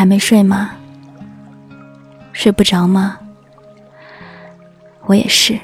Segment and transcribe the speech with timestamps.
[0.00, 0.70] 还没睡吗？
[2.32, 3.18] 睡不着吗？
[5.04, 5.60] 我也是。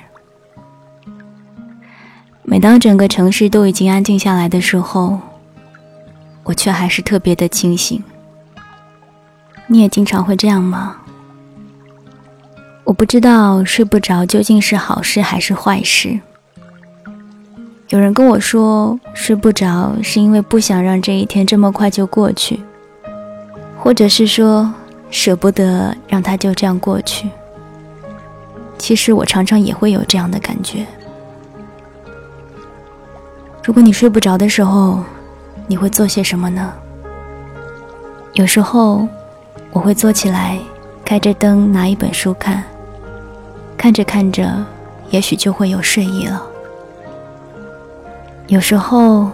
[2.43, 5.19] 每当整个城市都已经安静下来的时候，
[6.45, 8.05] 我却还是特别的清醒。
[9.69, 10.99] 你也经常会这样吗？
[12.85, 16.21] 我不知道睡不着究竟是好事还是坏事。
[17.89, 22.61] 有人跟我说，睡不着是因为不想让这一天这么快就过去，
[23.87, 24.69] 或者是说
[25.13, 27.31] 舍不得让它就这样过去。
[28.77, 30.85] 其实我常常也会有这样的感觉。
[33.63, 35.05] 如果你睡不着的时候，
[35.69, 36.73] 你会做些什么呢？
[38.33, 39.07] 有时候，
[39.71, 40.59] 我会坐起来，
[41.05, 42.65] 开着灯，拿一本书看。
[43.77, 44.67] 看着看着，
[45.11, 46.43] 也许就会有睡意了。
[48.49, 49.31] 有时候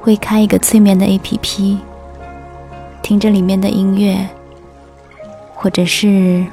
[0.00, 1.78] 会开一个催眠的 APP，
[3.02, 4.16] 听着里面的音乐，
[5.54, 6.46] 或者是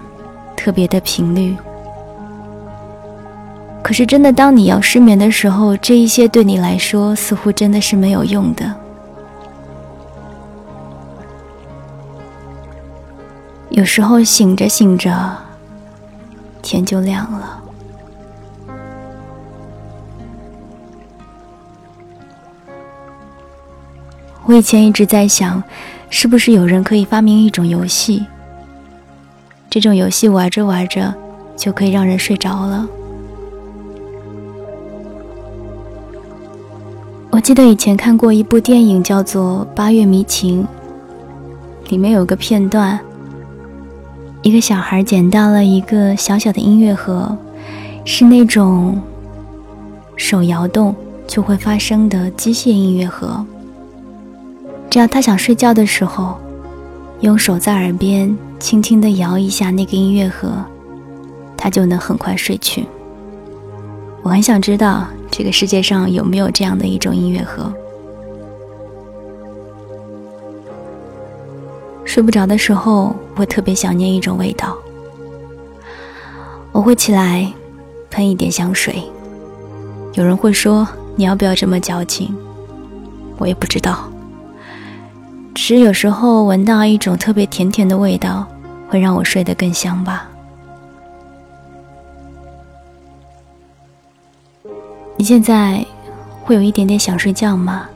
[0.57, 1.55] 特别的频率。
[3.81, 8.75] 可是，真的，当你要失眠的时候，这一些对你来说似乎真的是没有用的。
[13.69, 15.37] 有时候醒着醒着，
[16.61, 17.63] 天就亮了。
[24.45, 25.63] 我以前一直在想，
[26.09, 28.25] 是不是有人可以发明一种游戏？
[29.69, 31.13] 这种游戏玩着玩着，
[31.55, 32.87] 就可以让人睡着了。
[37.29, 40.67] 我记得以前看过一部电影，叫做《八月迷情》，
[41.91, 42.99] 里面有个片段。
[44.41, 47.37] 一个小孩捡到了一个小小的音乐盒，
[48.03, 48.99] 是那种
[50.15, 50.95] 手摇动
[51.27, 53.45] 就会发声的机械音乐盒。
[54.89, 56.39] 只要他想睡觉的时候，
[57.19, 60.51] 用手在耳边轻轻地摇一下那个音乐盒，
[61.55, 62.85] 他就能很快睡去。
[64.23, 67.71] 我很想知道这个世界上有没有这样的一种音乐盒。
[72.03, 74.75] 睡不着的时候，会特别想念一种味道。
[76.71, 77.53] 我会起来
[78.09, 79.03] 喷一点香水。
[80.13, 82.35] 有人会说：“你要不要这么矫情？”
[83.37, 84.08] 我也不知道。
[85.53, 88.47] 只是有时候闻到一种特别甜甜的味道，
[88.87, 90.27] 会让我睡得更香吧。
[95.17, 95.85] 你现在
[96.43, 97.89] 会有一点点想睡觉吗？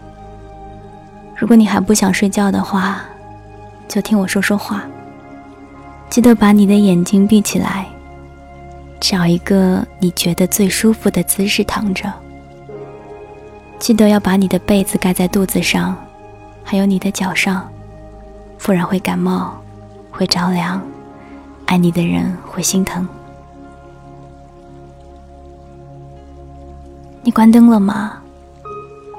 [1.35, 3.01] 如果你还不想睡觉的话，
[3.87, 4.83] 就听我说说话。
[6.09, 7.87] 记得把你的眼睛闭起来，
[8.99, 12.11] 找一个你觉得最舒服的姿势躺着。
[13.79, 15.95] 记得要把你的被子盖在肚子上，
[16.63, 17.69] 还有你的脚上，
[18.59, 19.53] 不然会感冒，
[20.11, 20.81] 会着凉，
[21.65, 23.07] 爱你的人会心疼。
[27.21, 28.19] 你关灯了吗？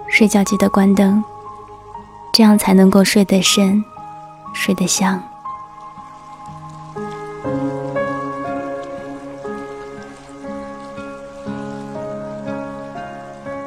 [0.09, 1.23] 睡觉记得关灯，
[2.33, 3.85] 这样才能够睡得深。
[4.57, 5.21] 睡得香。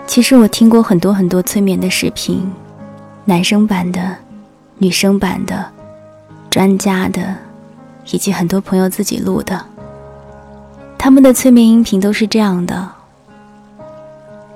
[0.07, 2.49] 其实我听过很多很多催眠的视频，
[3.29, 4.15] 男生版的、
[4.77, 5.69] 女生版的、
[6.49, 7.35] 专家的，
[8.09, 9.65] 以及很多朋友自己录的。
[10.97, 12.89] 他们的催眠音频都是这样的：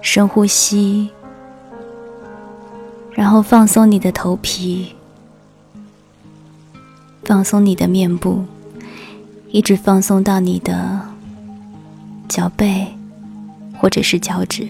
[0.01, 1.09] 深呼吸，
[3.11, 4.95] 然后放松你的头皮。
[7.25, 8.45] 放松你的面部，
[9.49, 11.01] 一直放松到你的
[12.29, 12.87] 脚背，
[13.77, 14.69] 或者是脚趾。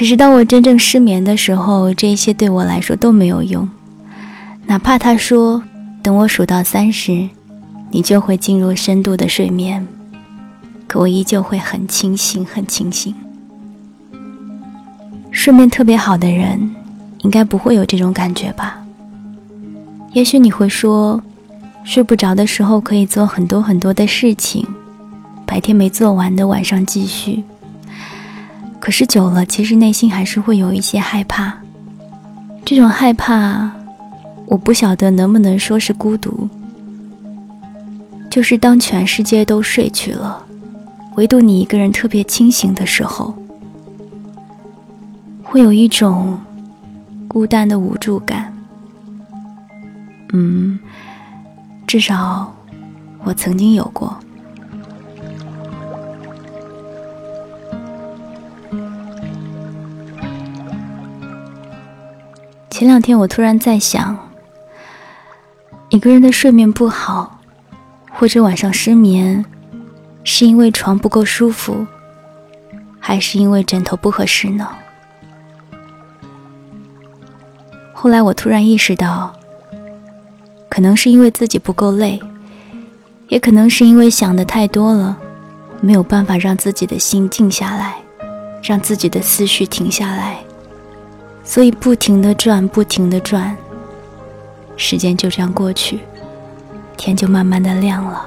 [0.00, 3.68] 可是当我真正失眠的时候，这些对我来说都没有用。
[4.64, 5.62] 哪怕他说
[6.02, 7.28] 等我数到三十，
[7.90, 9.86] 你就会进入深度的睡眠，
[10.86, 13.14] 可我依旧会很清醒，很清醒。
[15.30, 16.74] 睡眠特别好的人，
[17.18, 18.82] 应该不会有这种感觉吧？
[20.14, 21.22] 也许你会说，
[21.84, 24.66] 睡不着的时候可以做很多很多的事情，
[25.44, 27.44] 白天没做完的晚上继续。
[28.80, 31.54] 可是久了，其实内心还是会有一些害怕。
[32.64, 33.70] 这种害怕，
[34.46, 36.48] 我不晓得能不能说是孤独。
[38.30, 40.42] 就是当全世界都睡去了，
[41.16, 43.34] 唯独你一个人特别清醒的时候，
[45.42, 46.38] 会有一种
[47.28, 48.52] 孤单的无助感。
[50.32, 50.78] 嗯，
[51.86, 52.54] 至少
[53.24, 54.16] 我曾经有过。
[62.80, 64.18] 前两天我突然在想，
[65.90, 67.38] 一个人的睡眠不好，
[68.10, 69.44] 或者晚上失眠，
[70.24, 71.86] 是因为床不够舒服，
[72.98, 74.66] 还是因为枕头不合适呢？
[77.92, 79.30] 后来我突然意识到，
[80.70, 82.18] 可能是因为自己不够累，
[83.28, 85.18] 也可能是因为想的太多了，
[85.82, 87.96] 没有办法让自己的心静下来，
[88.62, 90.38] 让自己的思绪停下来，
[91.42, 93.56] 所以不停的转，不停的转。
[94.76, 96.00] 时间就这样过去，
[96.96, 98.26] 天就慢慢的亮了。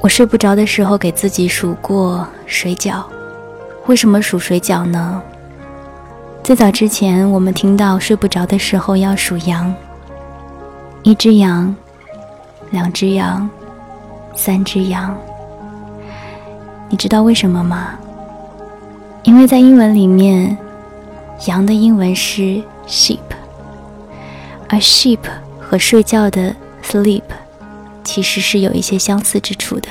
[0.00, 3.02] 我睡不着的时候，给自己数过水饺。
[3.86, 5.22] 为什么数水饺呢？
[6.42, 9.74] 最早之前，我们听到睡不着的时候要数羊，
[11.02, 11.74] 一只羊，
[12.70, 13.48] 两只羊，
[14.36, 15.16] 三只羊。
[16.88, 17.98] 你知道为什么吗？
[19.22, 20.56] 因为在英文里面，
[21.46, 23.18] 羊的英文是 sheep，
[24.68, 25.18] 而 sheep
[25.60, 27.22] 和睡觉的 sleep
[28.02, 29.88] 其实是有一些相似之处的，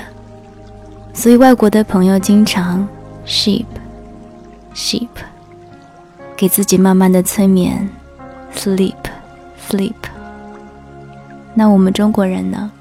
[1.14, 2.88] 所以外国的朋友经常
[3.26, 5.08] sheep，sheep，
[6.36, 7.90] 给自己慢慢的催眠
[8.56, 9.94] ，sleep，sleep。
[11.60, 12.72] 那我们中国人呢？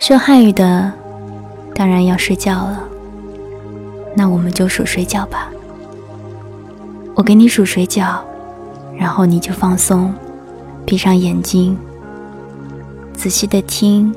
[0.00, 0.92] 说汉语的。
[1.76, 2.82] 当然要睡觉了，
[4.16, 5.48] 那我们就数水饺吧。
[7.14, 8.18] 我给你数水饺，
[8.98, 10.12] 然后你就放松，
[10.84, 11.78] 闭上眼睛，
[13.14, 14.12] 仔细的听，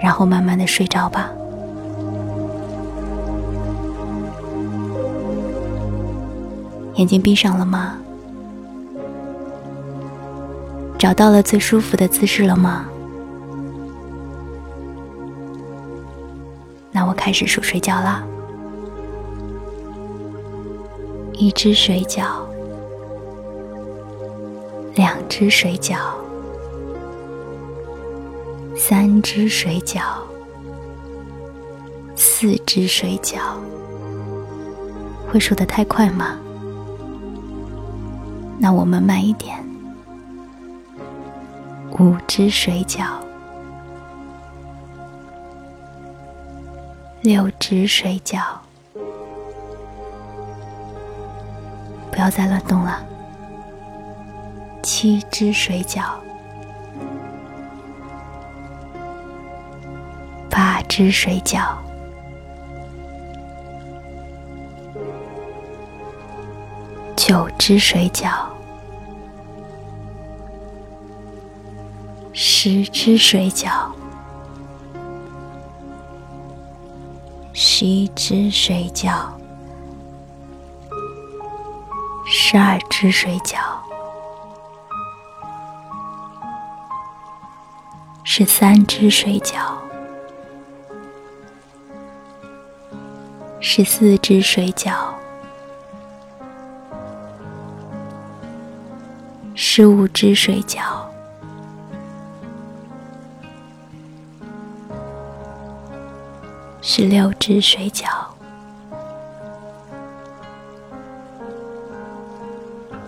[0.00, 1.30] 然后慢慢的睡着吧。
[6.94, 7.98] 眼睛闭上了吗？
[10.98, 12.84] 找到了最舒服的姿势了吗？
[16.90, 18.26] 那我开始数水饺了，
[21.34, 22.24] 一只水饺，
[24.96, 25.98] 两只水饺，
[28.76, 30.00] 三只水饺，
[32.16, 33.36] 四只水饺。
[35.30, 36.36] 会数的太快吗？
[38.58, 39.56] 那我们慢一点，
[41.98, 43.04] 五只水饺。
[47.22, 48.40] 六只水饺，
[52.12, 53.04] 不要再乱动了。
[54.82, 56.04] 七只水饺，
[60.48, 61.66] 八只水饺，
[67.16, 68.30] 九只水饺，
[72.60, 73.70] 十只水饺。
[77.52, 79.28] 十一只水饺，
[82.26, 83.58] 十二只水饺，
[88.24, 89.60] 十三只水饺，
[93.60, 94.96] 十四只水饺，
[99.54, 101.07] 十五只水饺。
[106.98, 108.08] 十六只水饺，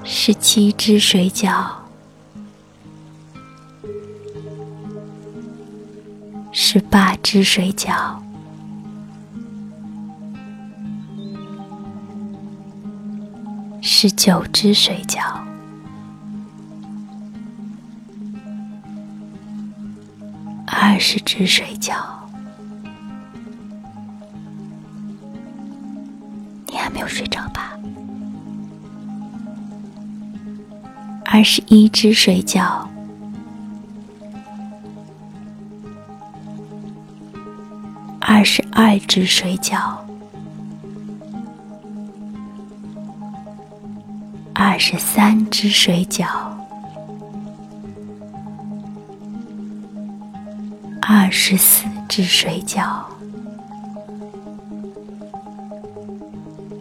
[0.04, 1.66] 十七只水饺，
[6.52, 8.14] 十八只水饺，
[13.82, 15.18] 十九只水饺，
[20.68, 22.19] 二十只水饺。
[31.40, 32.86] 二十一只水饺，
[38.20, 39.96] 二十二只水饺，
[44.52, 46.26] 二十三只水饺，
[51.00, 53.02] 二十四只水饺。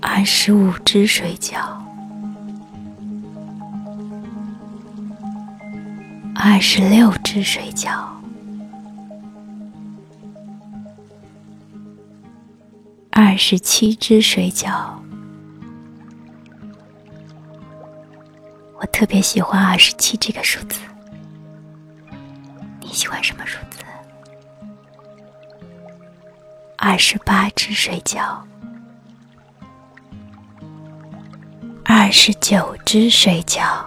[0.02, 1.79] 二十五只水饺，
[6.42, 8.08] 二十六只水饺。
[13.12, 14.90] 二十七只水饺。
[18.80, 20.80] 我特别喜欢二十七这个数字。
[22.80, 23.84] 你喜欢什么数字？
[26.78, 28.38] 二十八只水饺。
[31.84, 33.84] 二十九只水饺。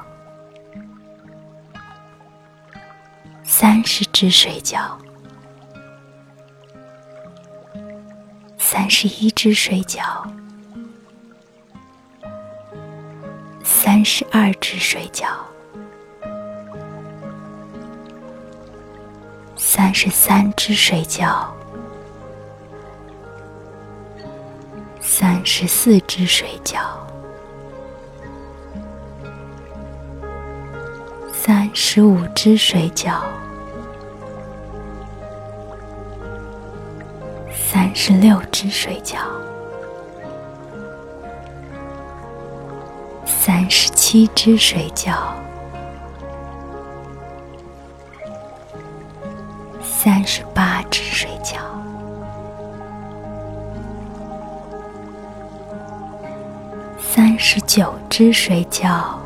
[3.44, 4.92] 三十只水饺，
[8.58, 10.00] 三十一只水饺，
[13.62, 15.26] 三十二只水饺，
[19.56, 21.46] 三十三只水饺，
[25.00, 26.80] 三十四只水饺。
[31.75, 33.21] 十五只水饺，
[37.50, 39.17] 三十六只水饺，
[43.25, 45.14] 三十七只水饺，
[49.83, 51.57] 三十八只水饺，
[57.00, 59.17] 三十九只水饺。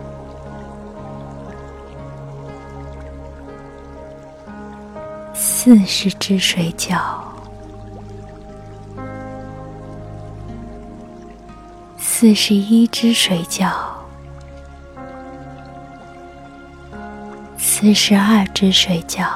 [5.66, 6.96] 四十只水饺，
[11.98, 13.72] 四十一只水饺，
[17.58, 19.26] 四十二只水饺，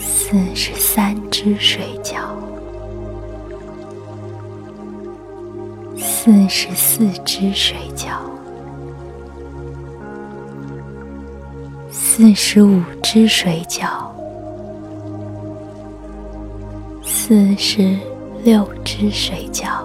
[0.00, 2.22] 四十三只水饺，
[5.96, 8.18] 四十四只水饺。
[12.16, 13.88] 四十五只水饺，
[17.02, 17.98] 四十
[18.44, 19.84] 六只水饺，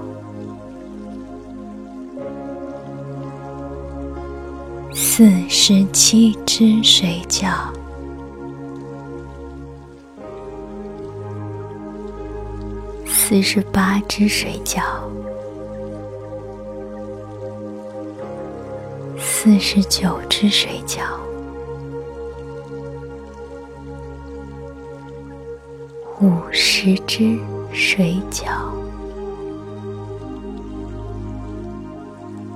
[4.94, 7.52] 四十七只水饺，
[13.08, 14.84] 四十八只水饺，
[19.18, 21.02] 四十九只水饺。
[26.22, 27.40] 五十只
[27.72, 28.50] 水饺，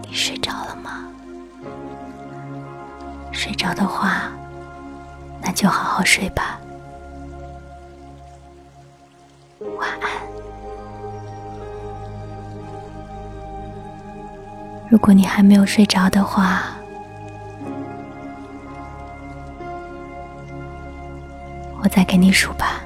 [0.02, 1.08] 你睡着了吗？
[3.32, 4.24] 睡着的话，
[5.42, 6.60] 那就好好睡吧。
[9.78, 10.10] 晚安。
[14.90, 16.64] 如果你还没有睡着的话，
[21.82, 22.83] 我再给你数吧。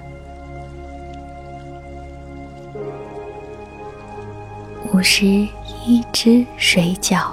[4.98, 7.27] 五十一只水饺，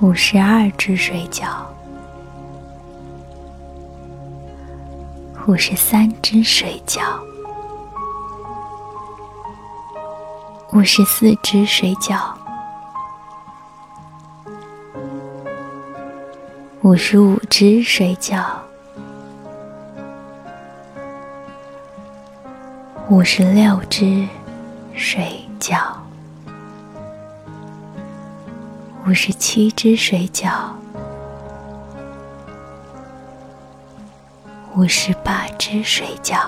[0.00, 1.46] 五十二只水饺，
[5.46, 7.00] 五十三只水饺，
[10.72, 12.18] 五十四只水饺，
[16.80, 18.42] 五十五只水饺。
[23.12, 24.26] 五十六只
[24.94, 25.76] 水饺，
[29.06, 30.50] 五十七只水饺，
[34.74, 36.46] 五十八只水饺，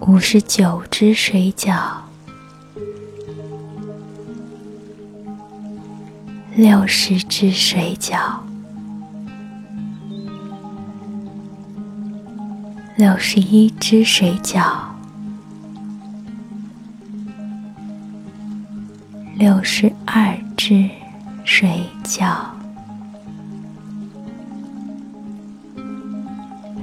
[0.00, 1.74] 五十九只水饺，
[6.54, 8.51] 六十只水饺。
[13.02, 14.62] 六十一只水饺，
[19.36, 20.88] 六十二只
[21.44, 22.32] 水饺，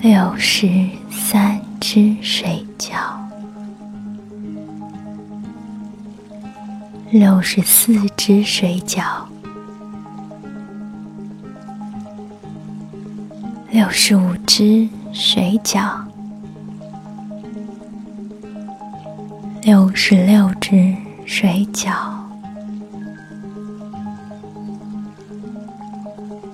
[0.01, 2.91] 六十三只水饺，
[7.11, 9.23] 六十四只水饺，
[13.71, 16.08] 六十五只水饺。
[19.61, 21.91] 六十六只水饺，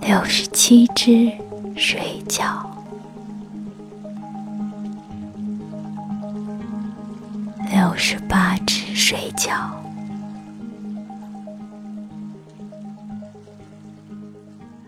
[0.02, 1.32] 六十七只
[1.78, 2.66] 水饺，
[7.72, 9.52] 六十八只水饺，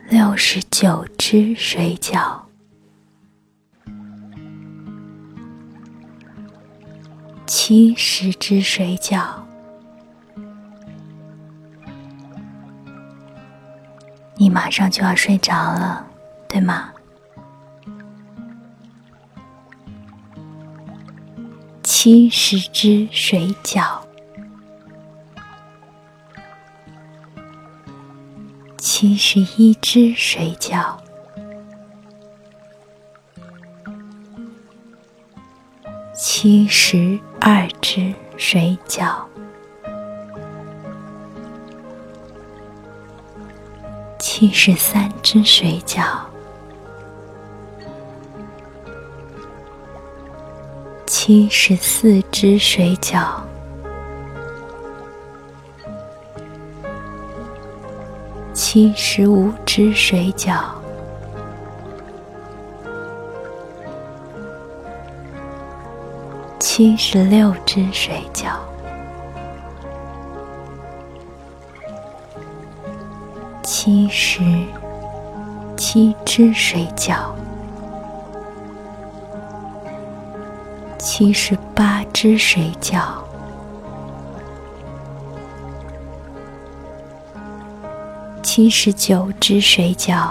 [0.10, 2.47] 六十九只水饺。
[7.70, 9.26] 七十只水饺，
[14.36, 16.08] 你马上就要睡着了，
[16.48, 16.94] 对吗？
[21.84, 24.00] 七十只水饺，
[28.78, 30.96] 七十一只水饺，
[36.16, 39.16] 七十二只水饺，
[44.20, 46.04] 七十三只水饺。
[51.06, 53.42] 七十四只水饺，
[58.54, 60.62] 七十五只水饺，
[66.78, 68.52] 七十六只水饺，
[73.64, 74.44] 七十
[75.76, 77.16] 七只水饺。
[81.00, 83.00] 七十八只水饺，
[88.44, 90.30] 七十九只水饺，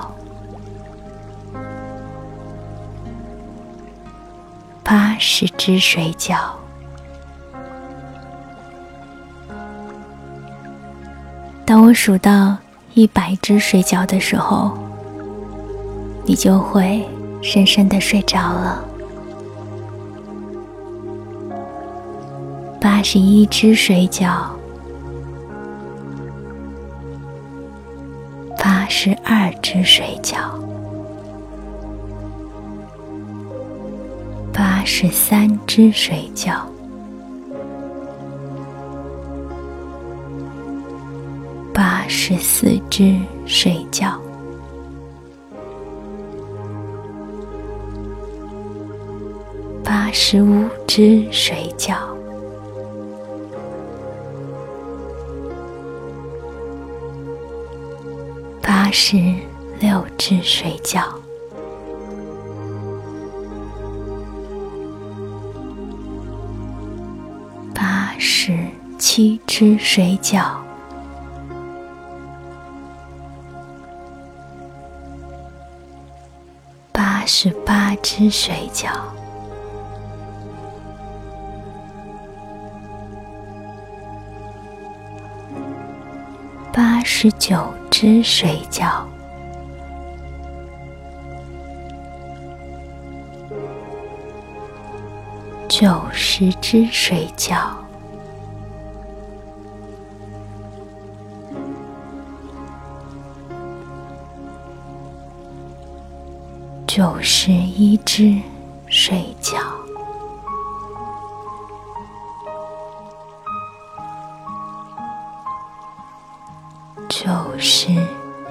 [4.97, 6.39] 八十只水饺。
[11.67, 12.57] 当我数到
[12.95, 14.73] 一百只水饺的时候，
[16.25, 17.07] 你就会
[17.43, 18.83] 深深的睡着了。
[22.81, 24.47] 八十一只水饺，
[28.57, 30.39] 八十二只水饺，
[34.87, 36.61] 八十三只水饺，
[41.75, 44.17] 八十四只水饺，
[49.83, 51.97] 八十五只水饺。
[58.63, 59.17] 八十
[59.81, 61.03] 六只水饺，
[68.19, 68.57] 十
[68.99, 70.57] 七只水饺，
[76.93, 78.91] 八十八只水饺，
[86.73, 87.73] 八十九。
[87.99, 89.07] 只水饺，
[95.67, 97.71] 九十只水饺，
[106.87, 108.41] 九十一只
[108.89, 109.57] 水饺。
[117.09, 117.89] 九十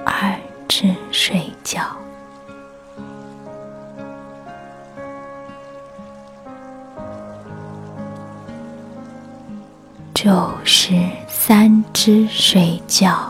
[0.04, 1.80] 二只水饺，
[10.14, 10.92] 九十
[11.26, 13.25] 三只水饺，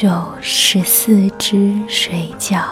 [0.00, 0.08] 九
[0.40, 2.64] 十四只水饺。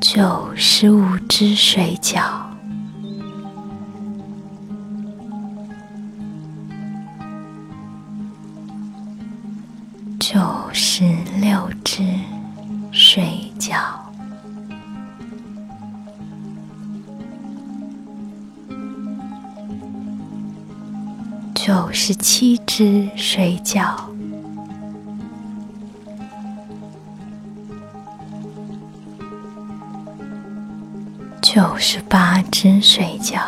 [0.00, 2.20] 九十五只水饺，
[10.18, 10.40] 九
[10.72, 11.04] 十
[11.40, 12.02] 六只
[12.90, 13.97] 水饺，
[22.00, 23.96] 十七只水饺。
[31.42, 33.40] 九十八只水饺，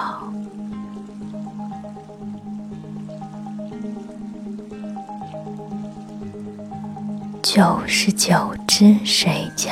[7.40, 9.70] 九十九只水饺，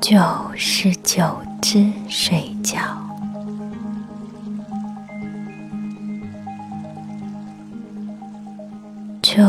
[0.00, 0.18] 九
[0.56, 1.22] 十九
[1.60, 2.78] 只水饺，
[9.22, 9.42] 九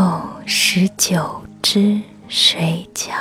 [0.45, 2.01] 十九只。
[2.33, 3.11] 水饺，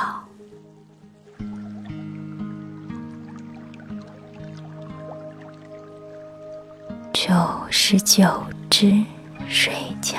[7.12, 7.35] 九
[7.70, 8.24] 十九
[8.70, 9.05] 只
[9.48, 10.18] 水饺，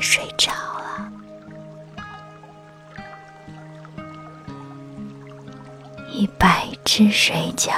[0.00, 1.12] 睡着了。
[6.10, 7.72] 一百只水饺，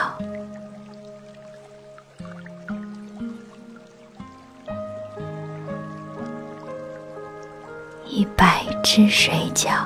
[8.06, 9.84] 一百只水饺，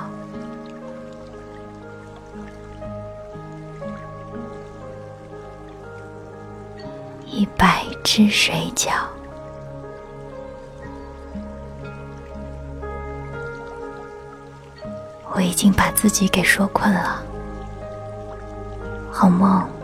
[7.25, 8.91] 一百只水饺。
[15.35, 17.21] 我已经把自己给说困了。
[19.11, 19.74] 好梦。